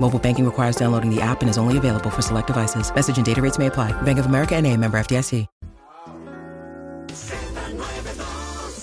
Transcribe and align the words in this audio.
Mobile 0.00 0.18
banking 0.18 0.44
requires 0.44 0.76
downloading 0.76 1.14
the 1.14 1.20
app 1.20 1.42
and 1.42 1.50
is 1.50 1.58
only 1.58 1.78
available 1.78 2.10
for 2.10 2.22
select 2.22 2.48
devices. 2.48 2.92
Message 2.94 3.18
and 3.18 3.26
data 3.26 3.40
rates 3.40 3.58
may 3.58 3.66
apply. 3.66 3.92
Bank 4.02 4.18
of 4.18 4.26
America 4.26 4.56
and 4.56 4.66
a 4.66 4.76
member 4.76 4.98
FDIC. 4.98 5.46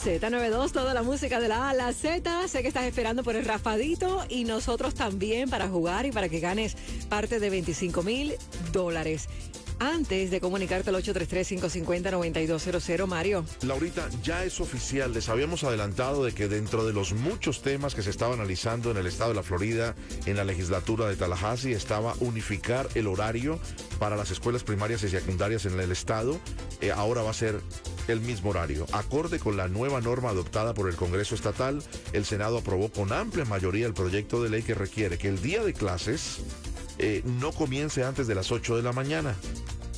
Z92, 0.07 0.71
toda 0.71 0.93
la 0.93 1.03
música 1.03 1.41
de 1.41 1.49
la 1.49 1.69
A 1.69 1.73
la 1.73 1.91
Z. 1.91 2.47
Sé 2.47 2.61
que 2.61 2.69
estás 2.69 2.85
esperando 2.85 3.25
por 3.25 3.35
el 3.35 3.43
rafadito 3.43 4.23
y 4.29 4.45
nosotros 4.45 4.93
también 4.93 5.49
para 5.49 5.67
jugar 5.67 6.05
y 6.05 6.13
para 6.13 6.29
que 6.29 6.39
ganes 6.39 6.77
parte 7.09 7.41
de 7.41 7.49
25 7.49 8.03
mil 8.03 8.35
dólares. 8.71 9.27
Antes 9.80 10.31
de 10.31 10.42
comunicarte 10.42 10.89
al 10.89 10.95
833-550-9200, 10.95 13.06
Mario. 13.06 13.45
Laurita, 13.61 14.09
ya 14.23 14.44
es 14.44 14.59
oficial. 14.59 15.14
Les 15.14 15.30
habíamos 15.30 15.64
adelantado 15.64 16.25
de 16.25 16.34
que 16.34 16.47
dentro 16.47 16.84
de 16.84 16.94
los 16.94 17.14
muchos 17.14 17.61
temas 17.61 17.94
que 17.94 18.02
se 18.02 18.09
estaban 18.09 18.39
analizando 18.39 18.89
en 18.89 18.97
el 18.97 19.06
estado 19.06 19.30
de 19.30 19.36
la 19.36 19.44
Florida, 19.44 19.94
en 20.25 20.36
la 20.36 20.45
legislatura 20.45 21.08
de 21.08 21.16
Tallahassee, 21.16 21.73
estaba 21.73 22.16
unificar 22.22 22.89
el 22.95 23.06
horario 23.06 23.59
para 24.00 24.16
las 24.16 24.31
escuelas 24.31 24.64
primarias 24.64 25.03
y 25.03 25.09
secundarias 25.09 25.67
en 25.67 25.80
el 25.80 25.91
estado. 25.91 26.39
Eh, 26.81 26.91
ahora 26.91 27.22
va 27.22 27.30
a 27.30 27.36
ser 27.36 27.62
el 28.08 28.19
mismo 28.22 28.50
horario. 28.50 28.88
Acorde 28.94 29.38
con 29.38 29.58
la 29.58 29.67
nueva 29.67 30.02
norma 30.02 30.30
adoptada 30.30 30.73
por 30.73 30.89
el 30.89 30.95
Congreso 30.95 31.36
Estatal, 31.36 31.84
el 32.14 32.25
Senado 32.25 32.58
aprobó 32.58 32.89
con 32.89 33.14
amplia 33.14 33.45
mayoría 33.45 33.86
el 33.86 33.94
proyecto 33.94 34.41
de 34.41 34.50
ley 34.50 34.64
que 34.64 34.73
requiere 34.73 35.19
que 35.19 35.28
el 35.28 35.39
día 35.39 35.64
de 35.64 35.73
clases 35.73 36.39
eh, 36.97 37.22
no 37.25 37.52
comience 37.52 38.03
antes 38.03 38.25
de 38.25 38.34
las 38.34 38.52
8 38.52 38.78
de 38.78 38.81
la 38.81 38.91
mañana 38.91 39.36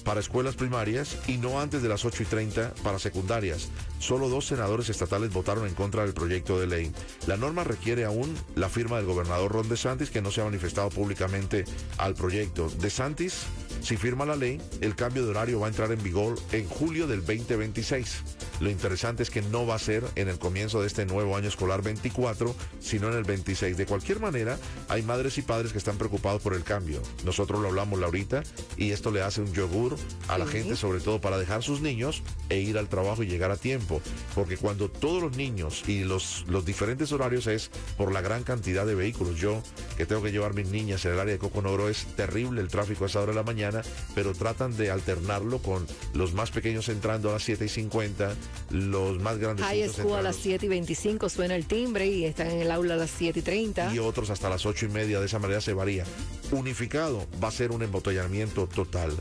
para 0.10 0.22
escuelas 0.22 0.56
primarias 0.56 1.20
y 1.28 1.38
no 1.38 1.62
antes 1.62 1.84
de 1.84 1.88
las 1.88 2.04
8 2.04 2.24
y 2.24 2.26
30 2.26 2.74
para 2.82 2.98
secundarias. 2.98 3.70
Solo 4.00 4.28
dos 4.28 4.48
senadores 4.48 4.90
estatales 4.90 5.32
votaron 5.32 5.68
en 5.68 5.76
contra 5.76 6.02
del 6.02 6.16
proyecto 6.16 6.60
de 6.60 6.66
ley. 6.66 6.92
La 7.28 7.38
norma 7.38 7.64
requiere 7.64 8.06
aún 8.06 8.36
la 8.56 8.70
firma 8.70 8.98
del 8.98 9.06
gobernador 9.06 9.52
Ron 9.52 9.70
DeSantis, 9.70 10.10
que 10.10 10.24
no 10.24 10.32
se 10.32 10.42
ha 10.42 10.46
manifestado 10.46 10.90
públicamente 10.90 11.64
al 12.00 12.16
proyecto. 12.16 12.72
DeSantis, 12.80 13.44
si 13.84 13.98
firma 13.98 14.26
la 14.26 14.36
ley, 14.36 14.60
el 14.82 14.96
cambio 14.96 15.24
de 15.26 15.30
horario 15.30 15.60
va 15.60 15.68
a 15.68 15.70
entrar 15.70 15.92
en 15.92 16.02
vigor 16.02 16.40
en 16.54 16.68
julio 16.68 17.06
del 17.06 17.20
2026. 17.20 18.24
Lo 18.60 18.70
interesante 18.70 19.24
es 19.24 19.30
que 19.30 19.42
no 19.42 19.66
va 19.66 19.76
a 19.76 19.80
ser 19.80 20.04
en 20.16 20.28
el 20.28 20.38
comienzo 20.38 20.82
de 20.82 20.88
este 20.88 21.06
nuevo 21.06 21.36
año 21.36 21.48
escolar 21.48 21.82
24, 21.82 22.56
sino 22.80 23.08
en 23.08 23.14
el 23.16 23.24
26. 23.24 23.78
De 23.78 23.86
cualquier 23.86 24.20
manera, 24.20 24.58
hay 24.88 25.02
madres 25.02 25.38
y 25.38 25.42
padres 25.42 25.72
que 25.72 25.78
están 25.78 25.98
preocupados 25.98 26.42
por 26.42 26.54
el 26.54 26.64
cambio. 26.64 27.02
Nosotros 27.24 27.62
lo 27.62 27.70
hablamos 27.70 28.02
ahorita 28.02 28.44
y 28.78 28.92
esto 28.92 29.12
le 29.12 29.22
hace 29.22 29.42
un 29.42 29.54
yogur 29.54 29.96
a 30.28 30.38
la 30.38 30.46
gente, 30.46 30.76
sobre 30.76 31.00
todo 31.00 31.22
para 31.22 31.38
dejar 31.38 31.64
sus 31.64 31.82
niños 31.82 32.24
e 32.50 32.60
ir 32.60 32.78
al 32.78 32.90
trabajo 32.90 33.24
y 33.24 33.28
llegar 33.28 33.52
a 33.52 33.58
tiempo. 33.58 34.02
Porque 34.36 34.58
cuando 34.58 34.90
todos 34.90 35.22
los 35.22 35.38
niños 35.38 35.84
y 35.88 36.04
los, 36.04 36.46
los 36.48 36.66
diferentes 36.66 37.12
horarios 37.12 37.48
es 37.48 37.72
por 37.98 38.12
la 38.12 38.22
gran 38.22 38.44
cantidad 38.44 38.86
de 38.86 38.96
vehículos. 38.96 39.38
Yo 39.38 39.62
que 39.98 40.06
tengo 40.06 40.22
que 40.22 40.32
llevar 40.32 40.54
mis 40.54 40.68
niñas 40.68 41.06
en 41.06 41.14
el 41.14 41.20
área 41.20 41.34
de 41.34 41.40
Coconoro 41.40 41.90
es 41.90 42.06
terrible 42.16 42.62
el 42.62 42.68
tráfico 42.68 43.04
a 43.04 43.08
esa 43.08 43.22
hora 43.22 43.32
de 43.32 43.38
la 43.38 43.44
mañana, 43.44 43.82
pero 44.16 44.34
tratan 44.34 44.76
de 44.78 44.92
alternarlo 44.92 45.60
con 45.60 45.86
los 46.14 46.34
más 46.34 46.52
pequeños 46.52 46.90
entrando 46.90 47.30
a 47.30 47.34
las 47.34 47.44
7 47.44 47.66
y 47.66 47.70
50 47.70 48.36
los 48.70 49.20
más 49.20 49.38
grandes. 49.38 49.66
High 49.66 49.90
School 49.90 50.18
a 50.18 50.22
las 50.22 50.36
7 50.36 50.66
y 50.66 50.70
25 50.70 51.30
suena 51.30 51.56
el 51.56 51.66
timbre 51.66 52.08
y 52.08 52.26
están 52.26 52.52
en 52.52 52.62
el 52.62 52.72
aula 52.72 52.94
a 52.96 52.98
las 52.98 53.12
7 53.12 53.40
y 53.40 53.42
30. 53.42 53.94
Y 53.94 54.00
otros 54.00 54.30
hasta 54.30 54.50
las 54.50 54.66
8 54.66 54.86
y 54.86 54.90
media, 54.90 55.20
de 55.20 55.26
esa 55.26 55.40
manera 55.40 55.62
se 55.62 55.74
varía. 55.74 56.06
Unificado 56.52 57.28
va 57.44 57.50
a 57.50 57.52
ser 57.52 57.72
un 57.72 57.84
embotellamiento 57.84 58.68
total. 58.68 59.12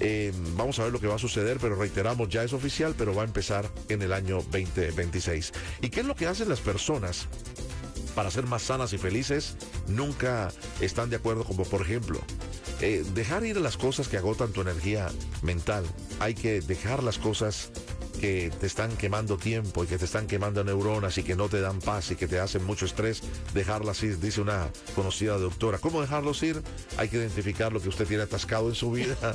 Eh, 0.00 0.32
vamos 0.56 0.78
a 0.78 0.84
ver 0.84 0.92
lo 0.92 1.00
que 1.00 1.06
va 1.06 1.14
a 1.14 1.18
suceder, 1.18 1.58
pero 1.60 1.76
reiteramos, 1.76 2.28
ya 2.28 2.42
es 2.42 2.52
oficial, 2.52 2.94
pero 2.96 3.14
va 3.14 3.22
a 3.22 3.26
empezar 3.26 3.70
en 3.88 4.02
el 4.02 4.12
año 4.12 4.36
2026. 4.50 5.52
¿Y 5.80 5.90
qué 5.90 6.00
es 6.00 6.06
lo 6.06 6.16
que 6.16 6.26
hacen 6.26 6.48
las 6.48 6.60
personas? 6.60 7.28
Para 8.14 8.30
ser 8.30 8.46
más 8.46 8.62
sanas 8.62 8.92
y 8.92 8.98
felices, 8.98 9.56
nunca 9.86 10.52
están 10.80 11.08
de 11.08 11.16
acuerdo, 11.16 11.44
como 11.44 11.64
por 11.64 11.82
ejemplo, 11.82 12.20
eh, 12.80 13.04
dejar 13.14 13.44
ir 13.44 13.60
las 13.60 13.76
cosas 13.76 14.08
que 14.08 14.16
agotan 14.16 14.52
tu 14.52 14.60
energía 14.60 15.08
mental. 15.40 15.84
Hay 16.18 16.34
que 16.34 16.60
dejar 16.60 17.02
las 17.02 17.18
cosas 17.18 17.70
que 18.22 18.52
te 18.60 18.68
están 18.68 18.96
quemando 18.96 19.36
tiempo 19.36 19.82
y 19.82 19.88
que 19.88 19.98
te 19.98 20.04
están 20.04 20.28
quemando 20.28 20.62
neuronas 20.62 21.18
y 21.18 21.24
que 21.24 21.34
no 21.34 21.48
te 21.48 21.60
dan 21.60 21.80
paz 21.80 22.12
y 22.12 22.14
que 22.14 22.28
te 22.28 22.38
hacen 22.38 22.62
mucho 22.62 22.86
estrés, 22.86 23.20
dejarlas 23.52 24.00
ir, 24.04 24.20
dice 24.20 24.40
una 24.40 24.70
conocida 24.94 25.36
doctora. 25.38 25.78
¿Cómo 25.78 26.00
dejarlos 26.00 26.40
ir? 26.44 26.62
Hay 26.98 27.08
que 27.08 27.16
identificar 27.16 27.72
lo 27.72 27.82
que 27.82 27.88
usted 27.88 28.06
tiene 28.06 28.22
atascado 28.22 28.68
en 28.68 28.76
su 28.76 28.92
vida. 28.92 29.16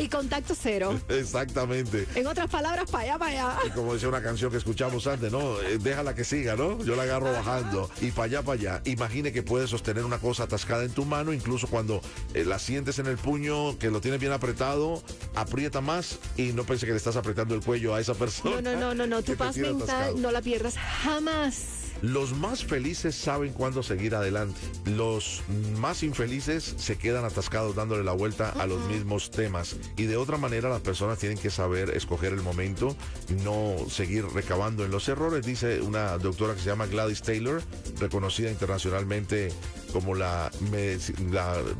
y 0.00 0.08
contacto 0.08 0.56
cero. 0.60 0.98
Exactamente. 1.08 2.08
En 2.16 2.26
otras 2.26 2.50
palabras, 2.50 2.90
para 2.90 3.04
allá, 3.04 3.18
para 3.18 3.30
allá. 3.30 3.58
Y 3.68 3.70
como 3.70 3.94
decía 3.94 4.08
una 4.08 4.20
canción 4.20 4.50
que 4.50 4.56
escuchamos 4.56 5.06
antes, 5.06 5.30
¿no? 5.30 5.60
Eh, 5.60 5.78
déjala 5.78 6.16
que 6.16 6.24
siga, 6.24 6.56
¿no? 6.56 6.82
Yo 6.82 6.96
la 6.96 7.04
agarro 7.04 7.30
bajando 7.30 7.88
y 8.00 8.10
para 8.10 8.24
allá, 8.24 8.42
para 8.42 8.58
allá. 8.58 8.82
Imagine 8.84 9.30
que 9.30 9.44
puedes 9.44 9.70
sostener 9.70 10.04
una 10.04 10.18
cosa 10.18 10.42
atascada 10.42 10.82
en 10.82 10.90
tu 10.90 11.04
mano, 11.04 11.32
incluso 11.32 11.68
cuando 11.68 12.00
eh, 12.34 12.44
la 12.44 12.58
sientes 12.58 12.98
en 12.98 13.06
el 13.06 13.16
puño, 13.16 13.78
que 13.78 13.92
lo 13.92 14.00
tienes 14.00 14.18
bien 14.18 14.32
apretado, 14.32 15.04
aprieta 15.36 15.80
más 15.80 16.18
y 16.36 16.52
no 16.52 16.64
pense 16.64 16.84
que 16.84 16.95
le 16.96 16.98
estás 16.98 17.16
apretando 17.16 17.54
el 17.54 17.60
cuello 17.60 17.94
a 17.94 18.00
esa 18.00 18.14
persona. 18.14 18.62
No, 18.62 18.72
no, 18.72 18.80
no, 18.80 18.94
no, 18.94 19.06
no. 19.06 19.22
Tu 19.26 19.36
paz 19.36 19.56
mental 19.56 19.82
atascado. 19.82 20.16
no 20.16 20.30
la 20.30 20.40
pierdas 20.40 20.76
jamás. 20.78 21.86
Los 22.02 22.36
más 22.36 22.64
felices 22.64 23.14
saben 23.14 23.52
cuándo 23.52 23.82
seguir 23.82 24.14
adelante. 24.14 24.60
Los 24.84 25.42
más 25.78 26.02
infelices 26.02 26.74
se 26.76 26.96
quedan 26.96 27.24
atascados 27.24 27.74
dándole 27.74 28.04
la 28.04 28.12
vuelta 28.12 28.50
a 28.50 28.66
los 28.66 28.80
mismos 28.88 29.30
temas. 29.30 29.76
Y 29.96 30.04
de 30.04 30.16
otra 30.16 30.36
manera 30.36 30.68
las 30.68 30.82
personas 30.82 31.18
tienen 31.18 31.38
que 31.38 31.50
saber 31.50 31.90
escoger 31.90 32.32
el 32.32 32.42
momento, 32.42 32.94
no 33.44 33.76
seguir 33.88 34.26
recabando 34.26 34.84
en 34.84 34.90
los 34.90 35.08
errores, 35.08 35.44
dice 35.44 35.80
una 35.80 36.18
doctora 36.18 36.54
que 36.54 36.60
se 36.60 36.66
llama 36.66 36.86
Gladys 36.86 37.22
Taylor, 37.22 37.62
reconocida 37.98 38.50
internacionalmente 38.50 39.50
como 39.96 40.14
la, 40.14 40.50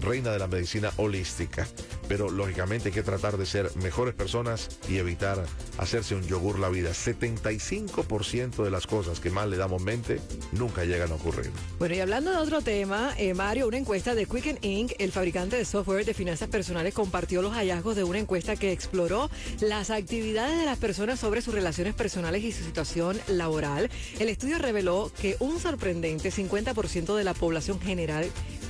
reina 0.01 0.31
de 0.31 0.39
la 0.39 0.47
medicina 0.47 0.91
holística. 0.97 1.69
Pero 2.09 2.31
lógicamente 2.31 2.89
hay 2.89 2.95
que 2.95 3.03
tratar 3.03 3.37
de 3.37 3.45
ser 3.45 3.71
mejores 3.77 4.15
personas 4.15 4.71
y 4.89 4.97
evitar 4.97 5.45
hacerse 5.77 6.15
un 6.15 6.23
yogur 6.27 6.59
la 6.59 6.71
vida. 6.71 6.93
75% 6.93 8.65
de 8.65 8.71
las 8.71 8.87
cosas 8.87 9.21
que 9.21 9.29
más 9.29 9.49
le 9.49 9.59
damos 9.59 9.83
mente 9.83 10.19
nunca 10.53 10.85
llegan 10.85 11.13
a 11.13 11.17
ocurrir. 11.17 11.51
Bueno, 11.79 11.95
y 11.95 12.01
hablando 12.01 12.31
de 12.31 12.39
otro 12.39 12.63
tema, 12.63 13.13
eh, 13.19 13.35
Mario, 13.35 13.69
una 13.69 13.77
encuesta 13.77 14.15
de 14.15 14.25
Quicken 14.25 14.61
Inc., 14.63 14.93
el 14.99 15.13
fabricante 15.13 15.57
de 15.57 15.67
software 15.67 16.07
de 16.07 16.15
finanzas 16.15 16.49
personales, 16.49 16.95
compartió 16.95 17.43
los 17.43 17.53
hallazgos 17.53 17.97
de 17.97 18.05
una 18.05 18.19
encuesta 18.19 18.57
que 18.57 18.73
exploró 18.73 19.29
las 19.61 19.91
actividades 19.91 20.59
de 20.59 20.65
las 20.65 20.79
personas 20.79 21.21
sobre 21.21 21.43
sus 21.43 21.53
relaciones 21.53 21.95
personales 21.95 22.43
y 22.43 22.53
su 22.53 22.65
situación 22.65 23.21
laboral. 23.29 23.91
El 24.19 24.31
estudio 24.31 24.57
reveló 24.57 25.13
que 25.21 25.37
un 25.39 25.61
sorprendente 25.61 26.33
50% 26.33 27.15
de 27.15 27.25
la 27.25 27.35
población 27.35 27.79
general 27.79 28.06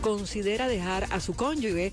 considera 0.01 0.69
dejar 0.69 1.07
a 1.11 1.21
su 1.21 1.35
cónyuge 1.35 1.93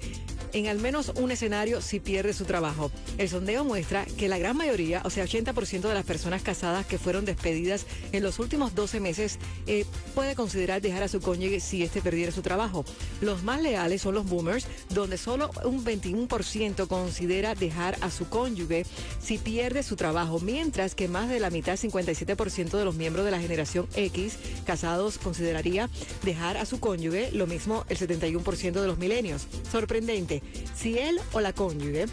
en 0.53 0.67
al 0.67 0.79
menos 0.79 1.11
un 1.15 1.31
escenario 1.31 1.81
si 1.81 2.00
pierde 2.00 2.33
su 2.33 2.45
trabajo. 2.45 2.91
El 3.17 3.29
sondeo 3.29 3.65
muestra 3.65 4.05
que 4.17 4.29
la 4.29 4.38
gran 4.38 4.55
mayoría, 4.55 5.01
o 5.03 5.09
sea, 5.09 5.25
80% 5.25 5.81
de 5.81 5.94
las 5.94 6.05
personas 6.05 6.41
casadas 6.41 6.85
que 6.85 6.97
fueron 6.97 7.25
despedidas 7.25 7.85
en 8.11 8.23
los 8.23 8.39
últimos 8.39 8.75
12 8.75 9.00
meses, 9.00 9.39
eh, 9.67 9.85
puede 10.15 10.35
considerar 10.35 10.81
dejar 10.81 11.03
a 11.03 11.07
su 11.07 11.19
cónyuge 11.19 11.59
si 11.59 11.83
éste 11.83 12.01
perdiera 12.01 12.31
su 12.31 12.41
trabajo. 12.41 12.85
Los 13.21 13.44
más 13.44 13.61
leales 13.61 14.01
son 14.01 14.13
los 14.13 14.25
boomers, 14.25 14.67
donde 14.89 15.17
solo 15.17 15.50
un 15.65 15.83
21% 15.83 16.88
considera 16.88 17.56
dejar 17.56 17.97
a 18.01 18.11
su 18.11 18.29
cónyuge 18.29 18.85
si 19.19 19.38
pierde 19.38 19.83
su 19.83 19.95
trabajo, 19.95 20.39
mientras 20.39 20.95
que 20.95 21.07
más 21.07 21.29
de 21.29 21.39
la 21.39 21.49
mitad, 21.49 21.77
57% 21.77 22.77
de 22.77 22.85
los 22.85 22.95
miembros 22.95 23.25
de 23.25 23.31
la 23.31 23.39
generación 23.39 23.88
X 23.95 24.38
casados 24.65 25.17
consideraría 25.17 25.89
dejar 26.23 26.57
a 26.57 26.65
su 26.65 26.79
cónyuge, 26.79 27.31
lo 27.31 27.47
mismo 27.47 27.85
el 27.89 27.97
71% 27.97 28.81
de 28.81 28.88
los 28.88 28.97
milenios. 28.97 29.47
Sorprendente, 29.71 30.43
si 30.75 30.98
él 30.98 31.19
o 31.31 31.42
la 31.42 31.54
cónyuge 31.54 32.07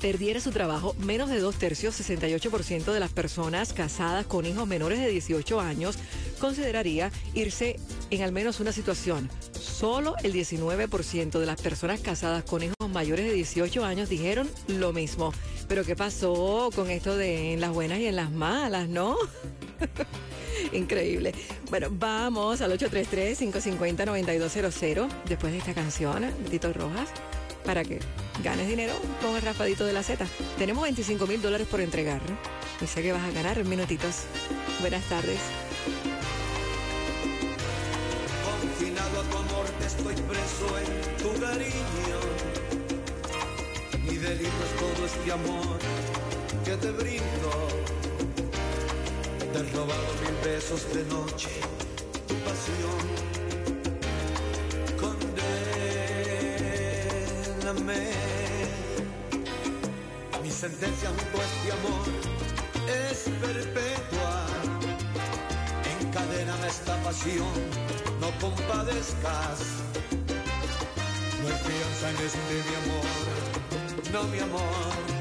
perdiera 0.00 0.40
su 0.40 0.50
trabajo, 0.50 0.96
menos 0.98 1.28
de 1.28 1.38
dos 1.40 1.56
tercios, 1.56 2.00
68% 2.00 2.92
de 2.92 3.00
las 3.00 3.12
personas 3.12 3.72
casadas 3.72 4.26
con 4.26 4.46
hijos 4.46 4.66
menores 4.66 4.98
de 4.98 5.08
18 5.08 5.60
años 5.60 5.96
consideraría 6.38 7.12
irse 7.34 7.78
en 8.10 8.22
al 8.22 8.32
menos 8.32 8.58
una 8.60 8.72
situación. 8.72 9.30
Solo 9.52 10.14
el 10.22 10.32
19% 10.32 11.38
de 11.38 11.46
las 11.46 11.60
personas 11.60 12.00
casadas 12.00 12.44
con 12.44 12.62
hijos 12.62 12.88
mayores 12.90 13.26
de 13.26 13.34
18 13.34 13.84
años 13.84 14.08
dijeron 14.08 14.48
lo 14.66 14.92
mismo. 14.92 15.32
Pero 15.68 15.84
¿qué 15.84 15.94
pasó 15.94 16.70
con 16.74 16.90
esto 16.90 17.16
de 17.16 17.52
en 17.52 17.60
las 17.60 17.70
buenas 17.70 17.98
y 17.98 18.06
en 18.06 18.16
las 18.16 18.30
malas, 18.30 18.88
no? 18.88 19.18
Increíble. 20.72 21.34
Bueno, 21.68 21.88
vamos 21.90 22.62
al 22.62 22.72
833-550-9200 22.78 25.08
después 25.26 25.52
de 25.52 25.58
esta 25.58 25.74
canción 25.74 26.24
Tito 26.50 26.72
Rojas 26.72 27.10
para 27.70 27.84
que 27.84 28.00
ganes 28.42 28.66
dinero 28.66 28.94
con 29.22 29.36
el 29.36 29.42
raspadito 29.42 29.84
de 29.84 29.92
la 29.92 30.02
Z. 30.02 30.26
Tenemos 30.58 30.82
25 30.82 31.24
mil 31.28 31.40
dólares 31.40 31.68
por 31.70 31.80
entregar 31.80 32.20
y 32.80 32.86
sé 32.88 33.00
que 33.00 33.12
vas 33.12 33.22
a 33.22 33.30
ganar 33.30 33.58
en 33.58 33.68
minutitos. 33.68 34.24
Buenas 34.80 35.04
tardes. 35.04 35.38
Confinado 38.44 39.20
a 39.20 39.22
tu 39.22 39.36
amor, 39.36 39.66
estoy 39.86 40.14
preso 40.16 40.78
en 40.80 41.16
tu 41.22 41.40
cariño. 41.40 42.18
Mi 44.02 44.16
delito 44.16 44.60
es 44.66 44.72
todo 44.82 45.06
este 45.06 45.30
amor 45.30 45.78
que 46.64 46.76
te 46.76 46.90
brindo. 46.90 47.50
Te 49.52 49.58
he 49.60 49.62
robado 49.70 50.08
mil 50.24 50.52
besos 50.52 50.92
de 50.92 51.04
noche, 51.04 51.50
tu 52.26 52.34
pasión. 52.34 53.39
Mi 57.70 57.76
sentencia 60.50 61.08
junto 61.08 61.38
a 61.38 61.44
este 61.44 61.70
amor 61.70 62.04
es 62.88 63.18
perpetua. 63.40 64.44
Encadéname 66.00 66.66
esta 66.66 66.96
pasión, 67.04 67.46
no 68.20 68.30
compadezcas. 68.40 69.60
No 71.40 71.46
hay 71.46 71.54
fianza 71.62 72.10
en 72.10 72.16
este 72.26 72.54
mi 72.66 72.74
amor, 72.82 73.06
no 74.12 74.22
mi 74.24 74.38
amor. 74.40 75.19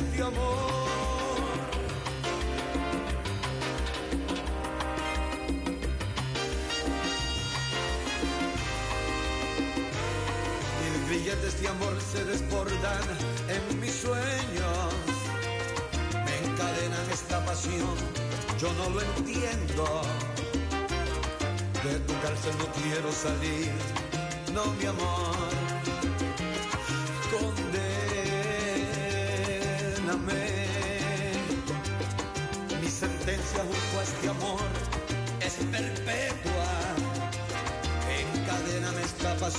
Este 0.00 0.22
amor. 0.22 0.72
Mis 10.80 11.10
billetes 11.10 11.60
de 11.60 11.68
amor 11.68 11.96
se 12.12 12.24
desbordan 12.24 13.02
en 13.48 13.80
mis 13.80 13.94
sueños. 13.94 14.94
Me 16.24 16.34
encadenan 16.46 17.10
esta 17.12 17.44
pasión, 17.44 17.96
yo 18.60 18.72
no 18.74 18.90
lo 18.90 19.00
entiendo. 19.00 20.02
De 21.82 21.98
tu 22.00 22.12
cárcel 22.20 22.54
no 22.58 22.66
quiero 22.82 23.10
salir, 23.12 23.72
no 24.52 24.64
mi 24.74 24.86
amor. 24.86 25.77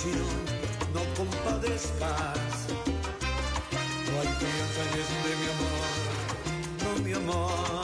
No 0.06 1.01
compadezcas. 1.18 2.68
No 4.06 4.22
hay 4.22 4.28
fianza 4.40 4.81
en 4.86 5.00
este 5.01 5.30
mi 5.36 5.48
amor, 5.56 6.84
no 6.84 6.90
mi 7.04 7.13
amor. 7.13 7.78